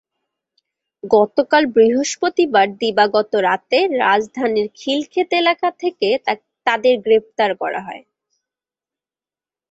[1.03, 6.09] গতকাল বৃহস্পতিবার দিবাগত রাতে রাজধানীর খিলক্ষেত এলাকা থেকে
[6.67, 8.03] তাদের গ্রেপ্তার করা হয়।